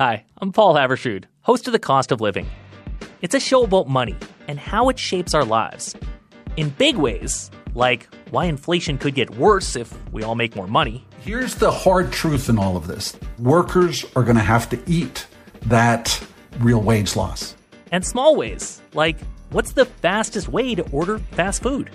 [0.00, 2.46] Hi, I'm Paul Haavardsrud, host of The Cost of Living.
[3.20, 4.16] It's a show about money
[4.48, 5.94] and how it shapes our lives.
[6.56, 11.06] In big ways, like why inflation could get worse if we all make more money.
[11.20, 15.26] Here's the hard truth in all of this workers are going to have to eat
[15.66, 16.18] that
[16.60, 17.54] real wage loss.
[17.92, 19.18] And small ways, like
[19.50, 21.90] what's the fastest way to order fast food?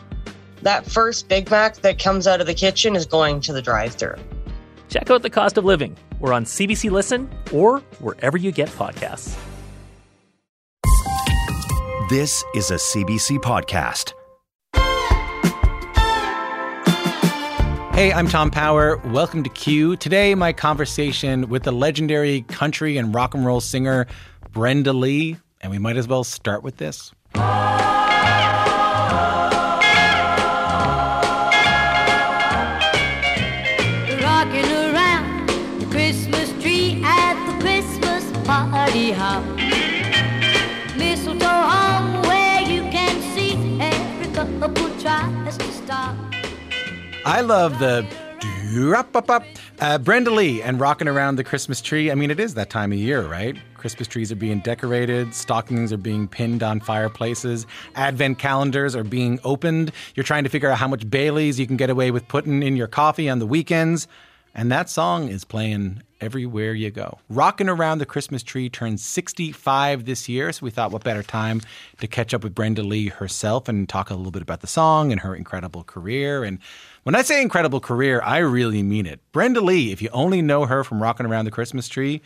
[0.62, 3.96] That first Big Mac that comes out of the kitchen is going to the drive
[3.96, 4.14] thru.
[4.96, 5.98] Check out The Cost of Living.
[6.22, 9.38] We're on CBC Listen or wherever you get podcasts.
[12.10, 14.14] This is a CBC podcast.
[17.94, 18.96] Hey, I'm Tom Power.
[19.08, 19.98] Welcome to Q.
[19.98, 24.08] Today, my conversation with the legendary country and rock and roll singer
[24.54, 25.36] Brenda Lee.
[25.60, 27.12] And we might as well start with this.
[47.26, 48.08] I love the.
[49.80, 52.12] Uh, Brenda Lee and rocking around the Christmas tree.
[52.12, 53.58] I mean, it is that time of year, right?
[53.74, 57.66] Christmas trees are being decorated, stockings are being pinned on fireplaces,
[57.96, 59.92] advent calendars are being opened.
[60.14, 62.78] You're trying to figure out how much Baileys you can get away with putting in
[62.78, 64.08] your coffee on the weekends.
[64.54, 67.20] And that song is playing everywhere you go.
[67.30, 71.62] Rocking Around the Christmas Tree turns 65 this year, so we thought what better time
[72.00, 75.12] to catch up with Brenda Lee herself and talk a little bit about the song
[75.12, 76.44] and her incredible career.
[76.44, 76.60] And
[77.06, 79.20] when I say incredible career, I really mean it.
[79.32, 82.20] Brenda Lee, if you only know her from Rocking Around the Christmas Tree,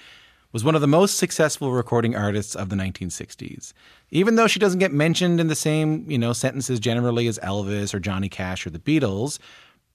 [0.54, 3.74] was one of the most successful recording artists of the 1960s.
[4.10, 7.94] Even though she doesn't get mentioned in the same, you know, sentences generally as Elvis
[7.94, 9.38] or Johnny Cash or the Beatles,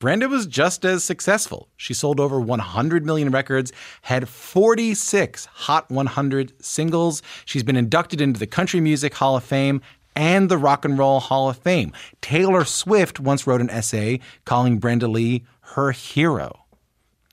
[0.00, 1.70] Brenda was just as successful.
[1.78, 7.22] She sold over 100 million records, had 46 Hot 100 singles.
[7.46, 9.80] She's been inducted into the Country Music Hall of Fame
[10.16, 11.92] and the Rock and Roll Hall of Fame.
[12.20, 16.64] Taylor Swift once wrote an essay calling Brenda Lee her hero.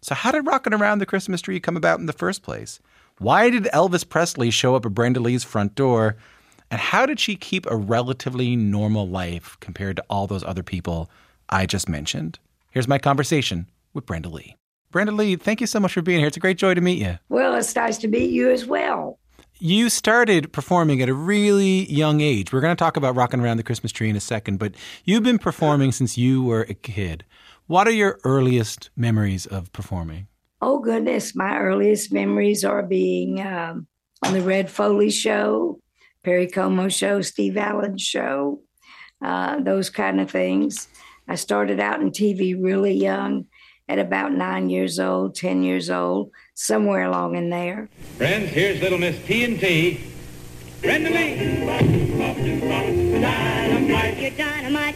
[0.01, 2.79] So, how did Rockin' Around the Christmas Tree come about in the first place?
[3.19, 6.15] Why did Elvis Presley show up at Brenda Lee's front door?
[6.71, 11.11] And how did she keep a relatively normal life compared to all those other people
[11.49, 12.39] I just mentioned?
[12.71, 14.55] Here's my conversation with Brenda Lee.
[14.89, 16.27] Brenda Lee, thank you so much for being here.
[16.27, 17.19] It's a great joy to meet you.
[17.29, 19.19] Well, it's nice to meet you as well.
[19.63, 22.51] You started performing at a really young age.
[22.51, 24.73] We're going to talk about rocking around the Christmas tree in a second, but
[25.05, 27.25] you've been performing since you were a kid.
[27.67, 30.25] What are your earliest memories of performing?
[30.63, 31.35] Oh, goodness.
[31.35, 33.85] My earliest memories are being um,
[34.25, 35.79] on the Red Foley show,
[36.23, 38.61] Perry Como show, Steve Allen show,
[39.23, 40.87] uh, those kind of things.
[41.27, 43.45] I started out in TV really young,
[43.87, 47.89] at about nine years old, 10 years old, somewhere along in there.
[48.17, 49.99] Friends, here's little Miss T&T.
[50.81, 51.35] Brenda Lee.
[53.21, 54.95] Dynamite, you're dynamite.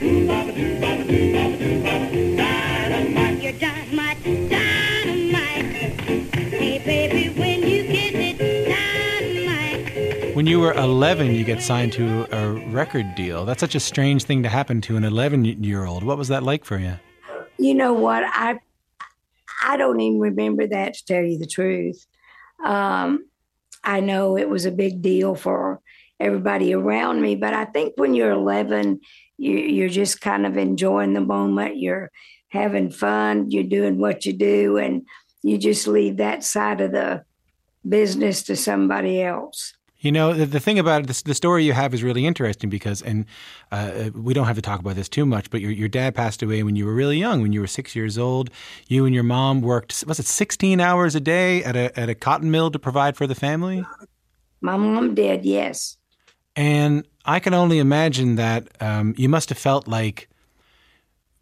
[2.40, 4.24] Dynamite, you're dynamite.
[4.24, 5.66] Dynamite.
[6.34, 10.36] Hey, baby, when you kiss it, dynamite.
[10.36, 13.46] When you were 11, you get signed to a record deal.
[13.46, 16.04] That's such a strange thing to happen to an 11 year old.
[16.04, 16.96] What was that like for you?
[17.58, 18.24] You know what?
[18.26, 18.60] I
[19.66, 22.06] I don't even remember that to tell you the truth.
[22.64, 23.28] Um,
[23.84, 25.82] I know it was a big deal for
[26.20, 29.00] everybody around me, but I think when you're 11,
[29.38, 31.78] you, you're just kind of enjoying the moment.
[31.78, 32.12] You're
[32.50, 33.50] having fun.
[33.50, 35.08] You're doing what you do, and
[35.42, 37.24] you just leave that side of the
[37.88, 39.74] business to somebody else.
[40.00, 42.70] You know, the, the thing about it, the, the story you have is really interesting
[42.70, 43.26] because, and
[43.72, 46.44] uh, we don't have to talk about this too much, but your, your dad passed
[46.44, 48.50] away when you were really young, when you were six years old.
[48.88, 52.16] You and your mom worked, was it 16 hours a day at a, at a
[52.16, 53.86] cotton mill to provide for the family?
[54.62, 55.98] My mom did, yes.
[56.56, 60.30] And I can only imagine that um, you must have felt like,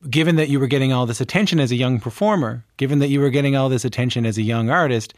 [0.09, 3.19] given that you were getting all this attention as a young performer, given that you
[3.19, 5.13] were getting all this attention as a young artist,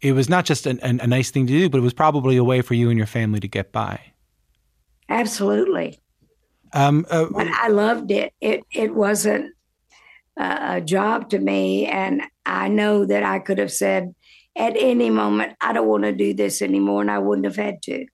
[0.00, 2.36] it was not just an, an, a nice thing to do, but it was probably
[2.36, 4.00] a way for you and your family to get by.
[5.08, 5.98] Absolutely.
[6.72, 8.32] Um, uh, I loved it.
[8.40, 9.54] It it wasn't
[10.36, 14.14] a, job to me, and I know that I could have said
[14.54, 17.80] at any moment, "I don't want to do this anymore," and I wouldn't have had
[17.84, 18.04] to.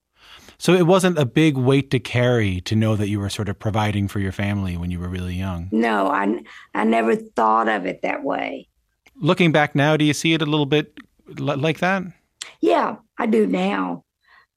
[0.56, 3.58] so it wasn't a big weight to carry to know that you were sort of
[3.58, 5.68] providing for your family when you were really young.
[5.72, 6.42] No, I
[6.74, 8.68] I never thought of it that way.
[9.16, 12.02] Looking back now, do you see it a little bit like that?
[12.60, 14.04] Yeah, I do now,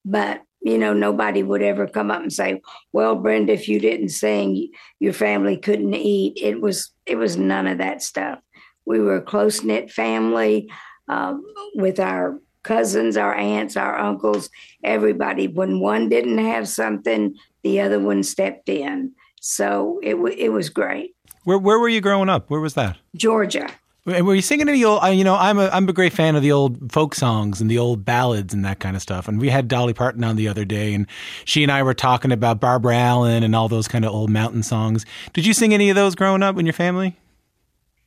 [0.06, 2.62] but you know, nobody would ever come up and say,
[2.92, 4.70] "Well, Brenda, if you didn't sing,
[5.00, 8.40] your family couldn't eat." It was it was none of that stuff.
[8.86, 10.70] We were a close knit family
[11.08, 11.44] um,
[11.76, 14.50] with our cousins, our aunts, our uncles,
[14.84, 15.48] everybody.
[15.48, 19.14] When one didn't have something, the other one stepped in.
[19.40, 21.16] So it w- it was great.
[21.44, 22.50] Where where were you growing up?
[22.50, 22.98] Where was that?
[23.16, 23.70] Georgia.
[24.08, 25.04] And Were you singing any old?
[25.04, 27.78] You know, I'm a I'm a great fan of the old folk songs and the
[27.78, 29.28] old ballads and that kind of stuff.
[29.28, 31.06] And we had Dolly Parton on the other day, and
[31.44, 34.64] she and I were talking about Barbara Allen and all those kind of old mountain
[34.64, 35.06] songs.
[35.34, 37.18] Did you sing any of those growing up in your family?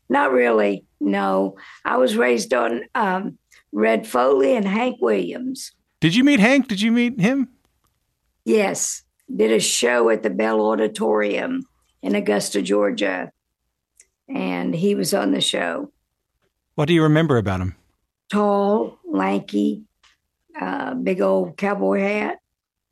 [0.09, 0.87] Not really.
[1.01, 3.39] No, I was raised on um,
[3.71, 5.73] Red Foley and Hank Williams.
[6.01, 6.67] Did you meet Hank?
[6.67, 7.49] Did you meet him?
[8.47, 9.03] Yes,
[9.35, 11.63] did a show at the Bell Auditorium
[12.03, 13.31] in Augusta, Georgia,
[14.35, 15.91] and he was on the show.
[16.75, 17.75] What do you remember about him?
[18.31, 19.85] Tall, lanky,
[20.61, 22.39] uh, big old cowboy hat.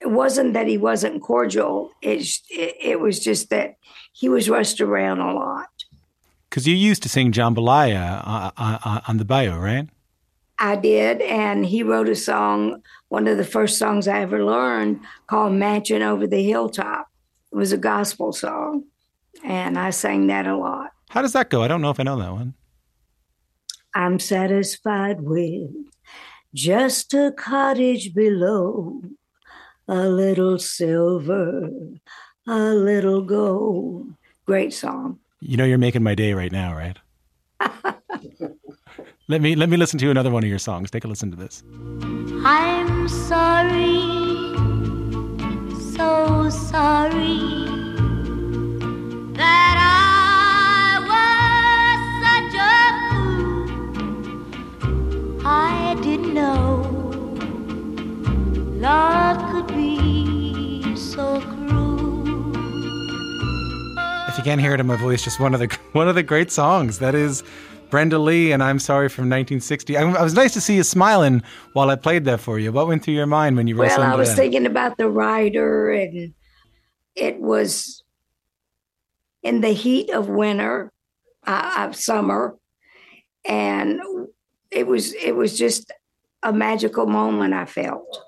[0.01, 1.91] It wasn't that he wasn't cordial.
[2.03, 3.77] It's, it, it was just that
[4.13, 5.69] he was rushed around a lot.
[6.49, 9.89] Because you used to sing jambalaya uh, uh, on the bayou, right?
[10.61, 15.01] I did, and he wrote a song, one of the first songs I ever learned,
[15.29, 17.09] called Mansion Over the Hilltop.
[17.53, 18.85] It was a gospel song,
[19.45, 20.91] and I sang that a lot.
[21.09, 21.63] How does that go?
[21.63, 22.55] I don't know if I know that one.
[23.95, 25.71] I'm satisfied with
[26.55, 29.03] just a cottage below,
[29.87, 31.71] a little silver,
[32.47, 34.13] a little gold.
[34.47, 35.19] Great song.
[35.41, 36.99] You know, you're making my day right now, right?
[39.29, 40.91] let me let me listen to another one of your songs.
[40.91, 41.63] Take a listen to this.
[42.45, 44.55] I'm sorry,
[45.95, 47.78] so sorry
[59.59, 62.53] could be so cruel.
[64.29, 66.23] If you can't hear it in my voice, just one of the one of the
[66.23, 67.01] great songs.
[67.01, 67.43] That is
[67.91, 69.97] Brenda Lee and I'm Sorry from 1960.
[69.97, 72.71] I, I was nice to see you smiling while I played that for you.
[72.71, 74.37] What went through your mind when you were Well, I was that?
[74.37, 76.35] thinking about the writer, and
[77.17, 78.05] it was
[79.43, 80.93] in the heat of winter,
[81.47, 82.57] uh, of summer,
[83.45, 84.01] and
[84.71, 85.91] it was it was just
[86.45, 87.55] a magical moment.
[87.55, 88.28] I felt.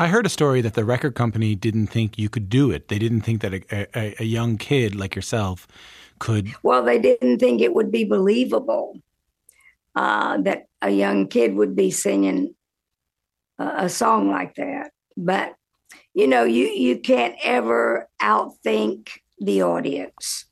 [0.00, 2.86] I heard a story that the record company didn't think you could do it.
[2.86, 5.66] They didn't think that a, a, a young kid like yourself
[6.20, 6.54] could.
[6.62, 9.00] Well, they didn't think it would be believable
[9.96, 12.54] uh, that a young kid would be singing
[13.58, 14.92] a, a song like that.
[15.16, 15.56] But
[16.14, 19.10] you know, you you can't ever outthink
[19.40, 20.44] the audience.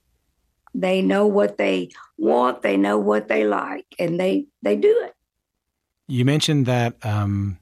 [0.75, 2.63] They know what they want.
[2.63, 5.15] They know what they like, and they they do it.
[6.09, 7.59] You mentioned that um,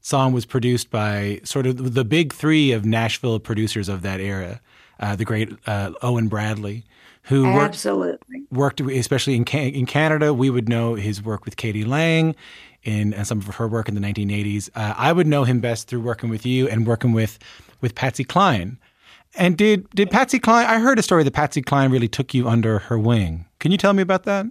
[0.00, 4.60] song was produced by sort of the big three of Nashville producers of that era,
[4.98, 6.84] uh, the great uh, Owen Bradley,
[7.24, 8.44] who worked Absolutely.
[8.50, 10.32] worked especially in Ca- in Canada.
[10.32, 11.84] We would know his work with k.d.
[11.84, 12.34] lang,
[12.82, 14.70] in and some of her work in the 1980s.
[14.74, 17.38] Uh, I would know him best through working with you and working with
[17.80, 18.78] with Patsy Cline.
[19.36, 20.66] And did did Patsy Cline?
[20.66, 23.46] I heard a story that Patsy Cline really took you under her wing.
[23.58, 24.46] Can you tell me about that?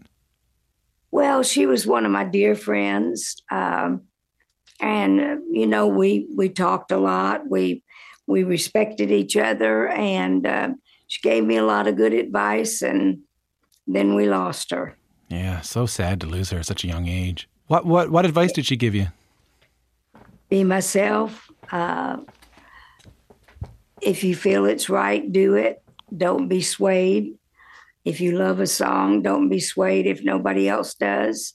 [1.11, 4.03] Well, she was one of my dear friends, um,
[4.79, 7.47] and uh, you know we we talked a lot.
[7.47, 7.83] We
[8.27, 10.69] we respected each other, and uh,
[11.07, 12.81] she gave me a lot of good advice.
[12.81, 13.19] And
[13.87, 14.95] then we lost her.
[15.29, 17.47] Yeah, so sad to lose her at such a young age.
[17.67, 19.07] What what what advice did she give you?
[20.49, 21.49] Be myself.
[21.71, 22.17] Uh,
[24.01, 25.83] if you feel it's right, do it.
[26.15, 27.35] Don't be swayed.
[28.05, 31.53] If you love a song, don't be swayed if nobody else does.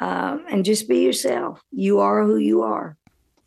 [0.00, 1.62] Um, and just be yourself.
[1.72, 2.96] You are who you are.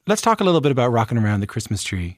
[0.07, 2.17] Let's talk a little bit about rocking around the Christmas tree.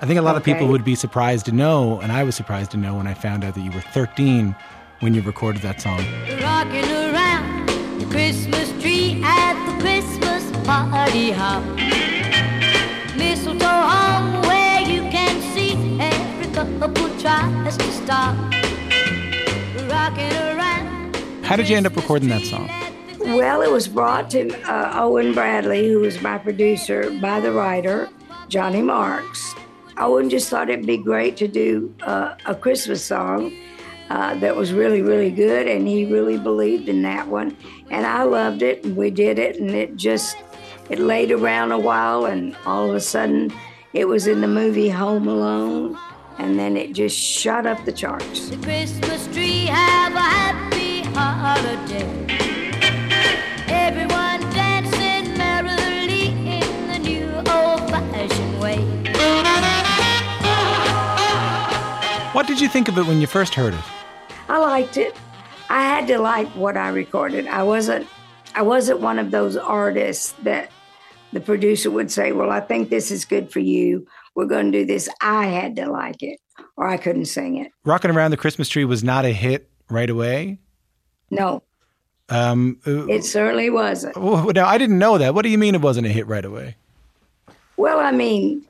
[0.00, 2.70] I think a lot of people would be surprised to know, and I was surprised
[2.72, 4.54] to know when I found out that you were 13
[5.00, 5.98] when you recorded that song.
[6.42, 7.68] Rocking around
[8.00, 11.64] the Christmas tree at the Christmas party hop.
[13.16, 18.36] Mistletoe hung where you can see every couple tries to stop.
[19.90, 21.16] Rocking around.
[21.44, 22.68] How did you end up recording that song?
[23.24, 28.10] Well, it was brought to uh, Owen Bradley, who was my producer, by the writer,
[28.48, 29.54] Johnny Marks.
[29.96, 33.56] Owen just thought it'd be great to do uh, a Christmas song
[34.10, 37.56] uh, that was really, really good, and he really believed in that one.
[37.90, 40.36] And I loved it, and we did it, and it just
[40.90, 43.50] it laid around a while, and all of a sudden,
[43.94, 45.98] it was in the movie Home Alone,
[46.36, 48.50] and then it just shot up the charts.
[48.50, 52.23] The Christmas tree have a happy holiday.
[62.34, 63.80] What did you think of it when you first heard it?
[64.48, 65.16] I liked it.
[65.70, 67.46] I had to like what I recorded.
[67.46, 68.06] I wasn't
[68.56, 70.70] I wasn't one of those artists that
[71.32, 74.06] the producer would say, Well, I think this is good for you.
[74.34, 75.08] We're going to do this.
[75.20, 76.40] I had to like it,
[76.76, 77.70] or I couldn't sing it.
[77.84, 80.58] Rocking Around the Christmas Tree was not a hit right away.
[81.30, 81.62] No,
[82.28, 84.16] Um, uh, it certainly wasn't.
[84.16, 85.34] now, I didn't know that.
[85.34, 86.76] What do you mean it wasn't a hit right away?
[87.76, 88.66] Well, I mean,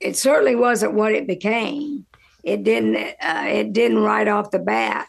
[0.00, 2.04] it certainly wasn't what it became.
[2.44, 2.96] It didn't.
[2.96, 5.08] Uh, it didn't right off the bat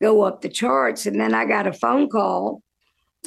[0.00, 1.06] go up the charts.
[1.06, 2.62] And then I got a phone call,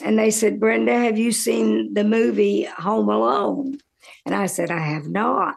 [0.04, 3.80] and they said, "Brenda, have you seen the movie Home Alone?"
[4.26, 5.56] And I said, "I have not."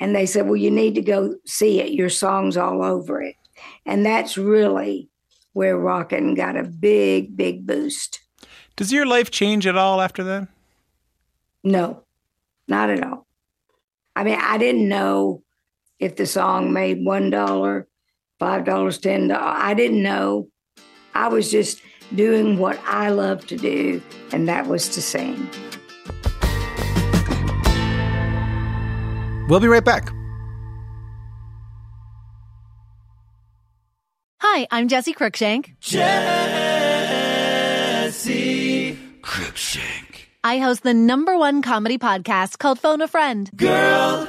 [0.00, 1.92] And they said, "Well, you need to go see it.
[1.92, 3.36] Your song's all over it."
[3.86, 5.08] And that's really
[5.52, 8.20] where Rockin' got a big, big boost.
[8.76, 10.48] Does your life change at all after that?
[11.62, 12.02] No,
[12.66, 13.26] not at all.
[14.16, 15.42] I mean, I didn't know
[15.98, 17.86] if the song made one dollar,
[18.38, 19.56] five dollars, ten dollars.
[19.58, 20.48] I didn't know.
[21.14, 21.80] I was just
[22.14, 25.48] doing what I love to do, and that was to sing.
[29.48, 30.10] We'll be right back.
[34.40, 35.78] Hi, I'm Jesse Cruickshank.
[35.80, 36.08] Jesse
[39.22, 40.20] Cruickshank.
[40.44, 43.50] I host the number one comedy podcast called Phone a Friend.
[43.56, 44.28] Girl,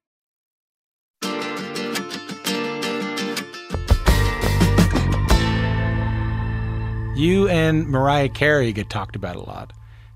[7.21, 9.73] You and Mariah Carey get talked about a lot,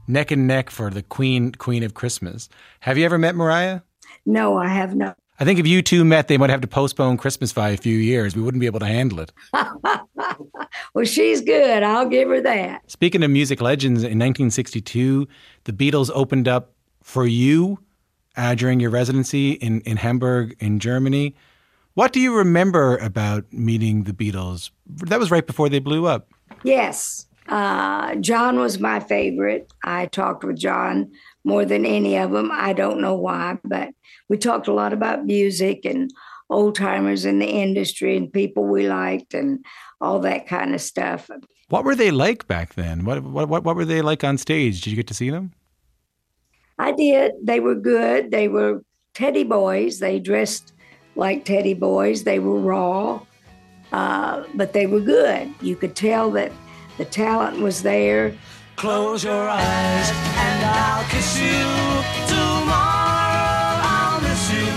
[0.07, 2.49] neck and neck for the Queen Queen of Christmas.
[2.79, 3.81] Have you ever met Mariah?
[4.25, 5.15] No, I have not.
[5.39, 7.95] I think if you two met, they might have to postpone Christmas by a few
[7.95, 8.35] years.
[8.35, 9.31] We wouldn't be able to handle it.
[10.93, 11.83] Well, she's good.
[11.83, 12.89] I'll give her that.
[12.89, 15.27] Speaking of music legends, in 1962,
[15.65, 17.79] the Beatles opened up for you
[18.35, 21.35] uh, during your residency in, in Hamburg, in Germany.
[21.95, 24.69] What do you remember about meeting the Beatles?
[24.85, 26.29] That was right before they blew up.
[26.63, 27.25] Yes.
[27.47, 29.71] Uh, John was my favorite.
[29.83, 31.11] I talked with John
[31.45, 32.51] more than any of them.
[32.51, 33.89] I don't know why, but
[34.27, 36.11] we talked a lot about music and
[36.49, 39.63] old timers in the industry and people we liked and
[40.01, 41.29] all that kind of stuff.
[41.69, 43.05] What were they like back then?
[43.05, 44.81] What, what, what, what were they like on stage?
[44.81, 45.53] Did you get to see them?
[46.77, 47.31] I did.
[47.41, 48.31] They were good.
[48.31, 48.83] They were
[49.13, 49.99] teddy boys.
[49.99, 50.73] They dressed
[51.15, 52.23] like teddy boys.
[52.23, 53.21] They were raw,
[53.91, 55.53] uh, but they were good.
[55.61, 56.51] You could tell that
[56.97, 58.33] the talent was there.
[58.75, 61.65] Close your eyes and I'll kiss you.
[62.27, 64.67] Tomorrow I'll miss you.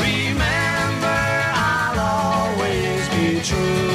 [0.00, 1.18] Remember,
[1.54, 3.85] I'll always be true.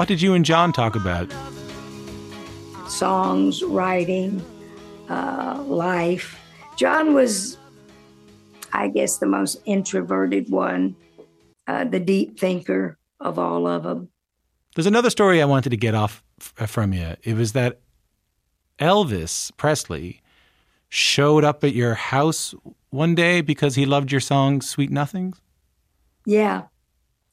[0.00, 1.30] What did you and John talk about?
[2.88, 4.42] songs, writing,
[5.10, 6.40] uh, life.
[6.78, 7.58] John was,
[8.72, 10.96] I guess, the most introverted one,
[11.66, 14.08] uh, the deep thinker of all of them.
[14.74, 17.16] There's another story I wanted to get off f- from you.
[17.22, 17.80] It was that
[18.78, 20.22] Elvis Presley
[20.88, 22.54] showed up at your house
[22.88, 25.42] one day because he loved your song Sweet Nothings.
[26.24, 26.62] Yeah,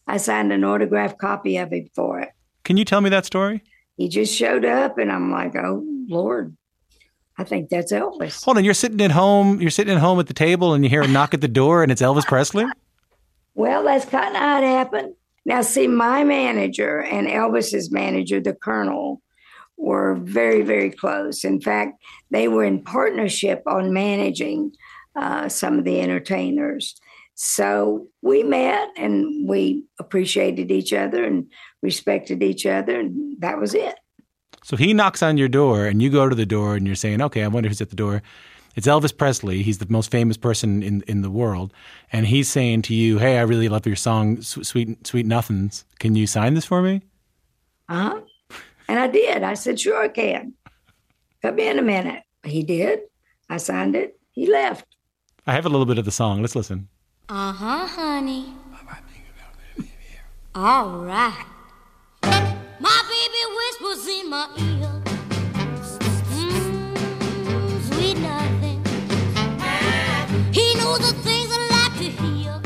[0.05, 2.33] I signed an autographed copy of it for it.
[2.67, 3.63] Can you tell me that story?
[3.95, 6.53] He just showed up, and I'm like, oh, Lord,
[7.37, 8.43] I think that's Elvis.
[8.43, 10.89] Hold on, you're sitting at home, you're sitting at home at the table and you
[10.89, 12.65] hear a knock at the door and it's Elvis Presley?
[13.53, 15.15] Well, that's kind of how it happened.
[15.43, 19.19] Now, see, my manager and Elvis's manager, the Colonel,
[19.77, 21.43] were very, very close.
[21.43, 24.73] In fact, they were in partnership on managing
[25.15, 27.01] uh, some of the entertainers.
[27.39, 31.45] So we met and we appreciated each other and
[31.83, 33.93] respected each other, and that was it.
[34.63, 37.21] So he knocks on your door and you go to the door and you're saying,
[37.21, 38.23] okay, I wonder who's at the door.
[38.75, 39.61] It's Elvis Presley.
[39.61, 41.73] He's the most famous person in, in the world.
[42.11, 45.85] And he's saying to you, hey, I really love your song, Sweet, Sweet, Nothings.
[45.99, 47.03] Can you sign this for me?
[47.87, 48.21] Uh huh.
[48.87, 49.43] And I did.
[49.43, 50.53] I said, sure, I can.
[51.43, 52.23] Come in a minute.
[52.43, 53.01] He did.
[53.47, 54.19] I signed it.
[54.31, 54.87] He left.
[55.45, 56.41] I have a little bit of the song.
[56.41, 56.87] Let's listen.
[57.29, 58.53] Uh huh, honey.
[60.55, 61.45] All right.
[62.79, 65.01] My baby whispers in my ear.
[66.31, 68.81] Mm, sweet nothing.
[70.53, 72.61] He knows the things I like to hear.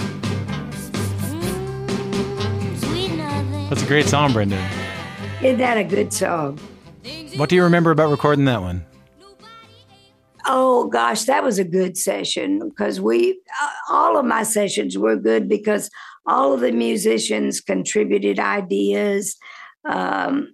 [1.31, 3.69] Mm, sweet nothing.
[3.69, 4.63] That's a great song, Brendan.
[5.41, 6.59] Isn't that a good song?
[7.35, 8.85] What do you remember about recording that one?
[10.53, 15.15] Oh gosh, that was a good session because we uh, all of my sessions were
[15.15, 15.89] good because
[16.25, 19.37] all of the musicians contributed ideas,
[19.85, 20.53] um,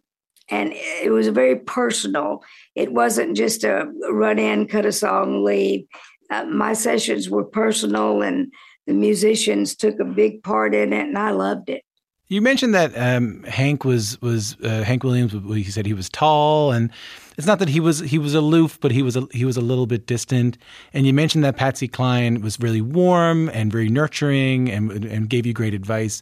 [0.51, 2.43] and it was very personal.
[2.75, 5.87] It wasn't just a run in, cut a song, leave.
[6.29, 8.53] Uh, my sessions were personal, and
[8.85, 11.81] the musicians took a big part in it, and I loved it.
[12.27, 15.33] You mentioned that um, Hank was was uh, Hank Williams.
[15.33, 16.91] He said he was tall, and
[17.38, 19.62] it's not that he was he was aloof, but he was a, he was a
[19.62, 20.58] little bit distant.
[20.91, 25.46] And you mentioned that Patsy Cline was really warm and very nurturing, and and gave
[25.46, 26.22] you great advice.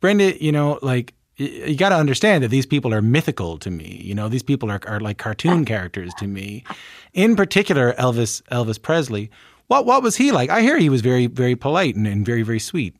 [0.00, 4.00] Brenda, you know, like you got to understand that these people are mythical to me.
[4.04, 6.64] You know, these people are are like cartoon characters to me.
[7.12, 9.30] In particular, Elvis Elvis Presley.
[9.66, 10.48] What what was he like?
[10.48, 12.94] I hear he was very very polite and, and very very sweet.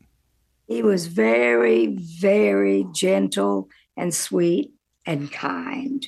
[0.67, 4.71] He was very, very gentle and sweet
[5.05, 6.05] and kind.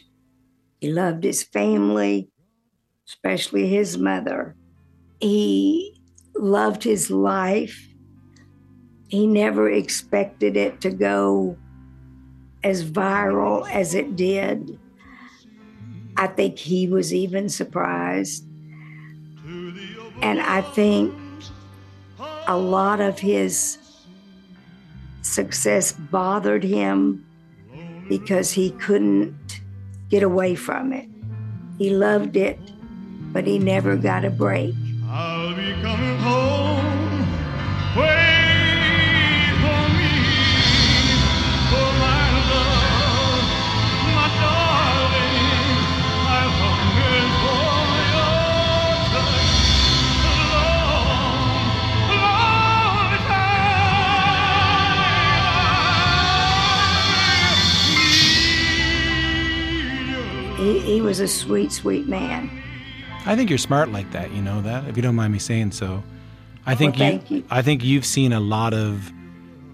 [0.79, 2.29] He loved his family,
[3.07, 4.55] especially his mother.
[5.19, 5.99] He
[6.35, 7.87] loved his life.
[9.07, 11.57] He never expected it to go
[12.63, 14.79] as viral as it did.
[16.17, 18.43] I think he was even surprised.
[20.21, 21.13] And I think
[22.47, 23.77] a lot of his
[25.21, 27.25] success bothered him
[28.09, 29.36] because he couldn't
[30.09, 31.07] get away from it.
[31.77, 32.59] He loved it,
[33.33, 34.75] but he never got a break.
[35.09, 36.86] I'll be coming home.
[60.67, 62.51] He, he was a sweet, sweet man.
[63.25, 64.33] I think you're smart like that.
[64.33, 66.03] You know that, if you don't mind me saying so.
[66.65, 67.45] I think Well, thank you.
[67.49, 69.13] I think you've seen a lot of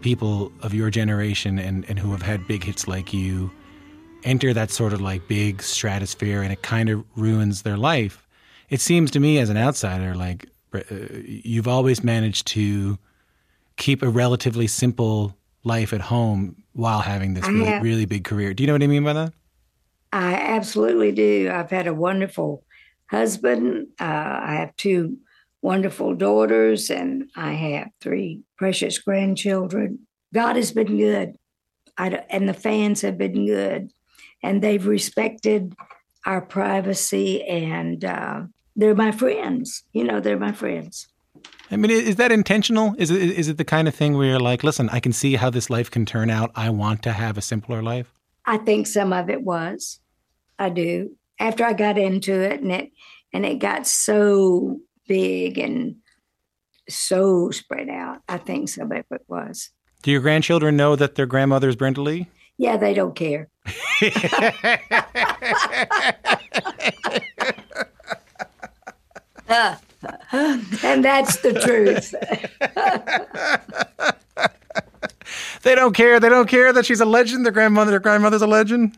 [0.01, 3.51] people of your generation and, and who have had big hits like you
[4.23, 8.27] enter that sort of like big stratosphere, and it kind of ruins their life.
[8.69, 10.81] It seems to me, as an outsider, like uh,
[11.25, 12.99] you've always managed to
[13.77, 18.53] keep a relatively simple life at home while having this really, really big career.
[18.53, 19.33] Do you know what I mean by that?
[20.13, 21.51] I absolutely do.
[21.51, 22.63] I've had a wonderful
[23.07, 23.87] husband.
[23.99, 25.17] Uh, I have two
[25.63, 30.05] wonderful daughters, and I have three precious grandchildren.
[30.31, 31.35] God has been good,
[31.97, 33.91] I, and the fans have been good,
[34.43, 35.73] and they've respected
[36.27, 38.41] our privacy, and uh,
[38.75, 39.81] they're my friends.
[39.93, 41.07] You know, they're my friends.
[41.71, 42.93] I mean, is that intentional?
[42.99, 45.37] Is it is it the kind of thing where you're like, listen, I can see
[45.37, 46.51] how this life can turn out.
[46.55, 48.13] I want to have a simpler life.
[48.45, 49.99] I think some of it was.
[50.59, 51.15] I do.
[51.39, 52.91] After I got into it and it
[53.31, 55.95] and it got so big and
[56.89, 59.69] so spread out, I think some of it was.
[60.03, 62.27] Do your grandchildren know that their grandmother is Brenda Lee?
[62.57, 63.49] Yeah, they don't care.
[70.83, 72.13] and that's the truth.
[75.63, 76.19] They don't care.
[76.19, 77.45] They don't care that she's a legend.
[77.45, 78.97] Their grandmother, their grandmother's a legend.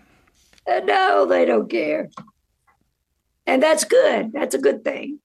[0.67, 2.09] no, they don't care.
[3.47, 4.33] And that's good.
[4.33, 5.19] That's a good thing.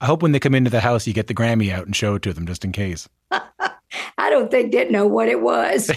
[0.00, 2.14] I hope when they come into the house, you get the Grammy out and show
[2.14, 3.08] it to them just in case.
[3.30, 5.90] I don't think they know what it was.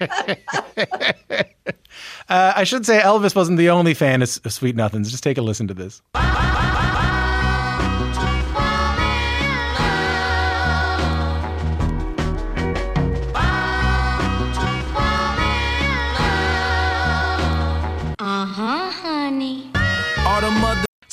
[2.28, 5.10] Uh, I should say Elvis wasn't the only fan of, of Sweet Nothings.
[5.10, 6.02] Just take a listen to this.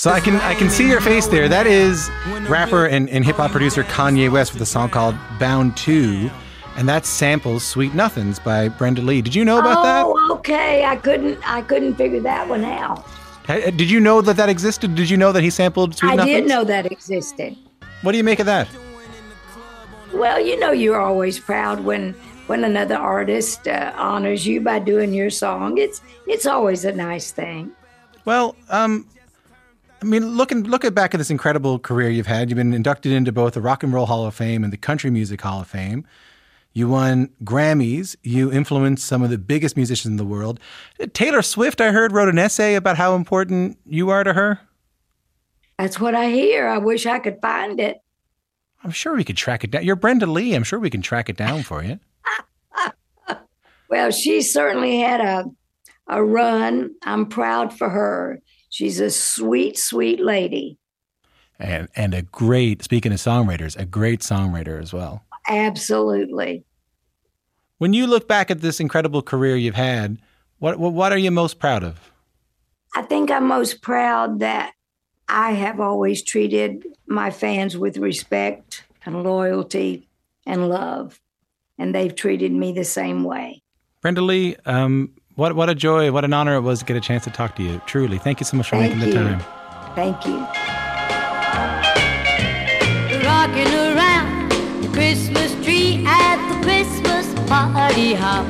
[0.04, 1.48] So I can I can see your face there.
[1.48, 2.10] That is
[2.50, 6.30] rapper and, and hip hop producer Kanye West with a song called Bound 2.
[6.76, 9.22] And that samples Sweet Nothings by Brenda Lee.
[9.22, 10.04] Did you know about that?
[10.06, 10.84] oh, okay.
[10.84, 11.40] I couldn't.
[11.50, 13.08] I couldn't figure that one out.
[13.48, 14.94] Did you know that that existed?
[14.94, 16.36] Did you know that he sampled Sweet I Nothings?
[16.36, 17.56] did know that existed.
[18.02, 18.68] What do you make of that?
[20.12, 22.12] Well, you know, you're always proud when
[22.48, 25.78] when another artist uh, honors you by doing your song.
[25.78, 27.72] It's it's always a nice thing.
[28.26, 29.06] Well, um,
[30.04, 32.50] I mean, looking look at back at this incredible career you've had.
[32.50, 35.10] You've been inducted into both the Rock and Roll Hall of Fame and the Country
[35.10, 36.06] Music Hall of Fame.
[36.74, 38.18] You won Grammys.
[38.22, 40.60] You influenced some of the biggest musicians in the world.
[41.00, 44.60] Uh, Taylor Swift, I heard, wrote an essay about how important you are to her.
[45.80, 46.68] That's what I hear.
[46.68, 48.02] I wish I could find it.
[48.84, 49.86] I'm sure we could track it down.
[49.86, 50.54] You're Brenda Lee.
[50.54, 52.00] I'm sure we can track it down for you.
[53.90, 55.46] Well, she certainly had a
[56.08, 56.96] a run.
[57.04, 58.42] I'm proud for her.
[58.74, 60.80] She's a sweet, sweet lady.
[61.60, 65.24] And and a great speaking of songwriters, a great songwriter as well.
[65.48, 66.64] Absolutely.
[67.78, 70.18] When you look back at this incredible career you've had,
[70.58, 72.12] what what, what are you most proud of?
[72.96, 74.74] I think I'm most proud that
[75.30, 80.10] I have always treated my fans with respect and loyalty
[80.48, 81.22] and love,
[81.78, 83.62] and they've treated me the same way.
[84.02, 87.02] Brenda Lee, um, what what a joy, what an honor it was to get a
[87.02, 87.82] chance to talk to you.
[87.86, 89.20] Truly, thank you so much for Thank making you.
[89.20, 89.40] the time.
[89.96, 90.38] Thank you.
[93.26, 98.46] rocking around the Christmas tree at the Christmas party hop.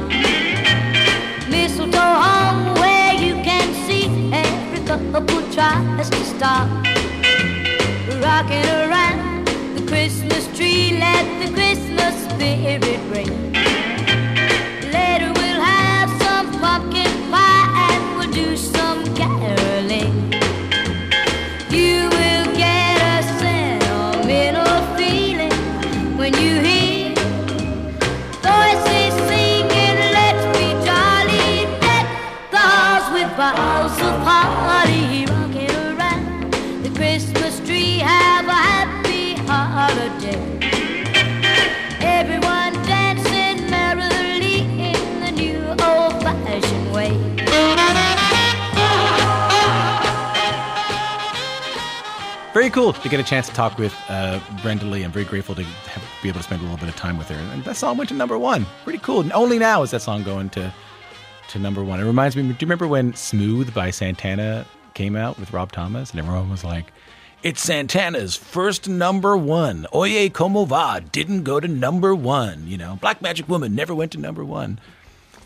[1.49, 6.67] Mistletoe hung where you can see every couple tries to stop.
[8.21, 9.45] Rocking around
[9.77, 13.62] the Christmas tree, let the Christmas spirit ring.
[52.53, 55.01] Very cool to get a chance to talk with uh, Brenda Lee.
[55.01, 57.27] I'm very grateful to have, be able to spend a little bit of time with
[57.29, 57.35] her.
[57.35, 58.67] And that song went to number one.
[58.83, 59.21] Pretty cool.
[59.21, 60.71] And only now is that song going to
[61.49, 61.99] to number one.
[61.99, 62.43] It reminds me.
[62.43, 66.63] Do you remember when "Smooth" by Santana came out with Rob Thomas, and everyone was
[66.63, 66.93] like,
[67.41, 71.01] "It's Santana's first number one." Oye, como va?
[71.11, 72.67] Didn't go to number one.
[72.67, 74.79] You know, Black Magic Woman never went to number one.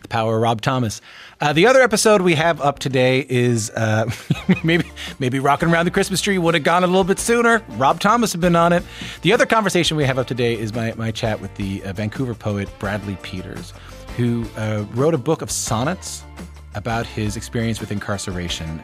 [0.08, 1.02] The power of Rob Thomas.
[1.42, 4.10] Uh, the other episode we have up today is uh,
[4.64, 4.90] maybe
[5.20, 7.62] maybe rocking around the Christmas tree would have gone a little bit sooner.
[7.72, 8.84] Rob Thomas had been on it.
[9.22, 12.34] The other conversation we have up today is my, my chat with the uh, Vancouver
[12.34, 13.74] poet Bradley Peters,
[14.16, 16.24] who uh, wrote a book of sonnets
[16.76, 18.82] about his experience with incarceration.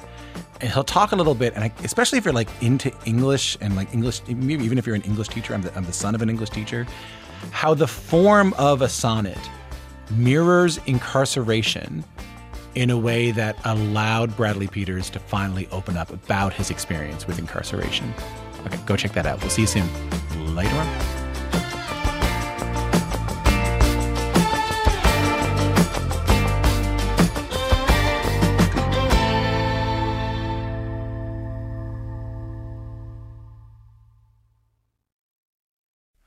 [0.60, 3.78] And he'll talk a little bit, and I, especially if you're like into English and
[3.78, 6.22] like English, maybe even if you're an English teacher, I'm the, I'm the son of
[6.22, 6.86] an English teacher,
[7.52, 9.40] how the form of a sonnet
[10.12, 12.04] mirrors incarceration
[12.76, 17.40] in a way that allowed Bradley Peters to finally open up about his experience with
[17.40, 18.14] incarceration.
[18.66, 19.40] Okay, go check that out.
[19.42, 19.88] We'll see you soon.
[20.56, 21.13] Later on.